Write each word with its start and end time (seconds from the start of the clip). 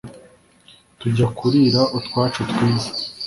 tujya 0.99 1.27
kurira 1.37 1.81
utwacu 1.97 2.39
twiza 2.49 2.89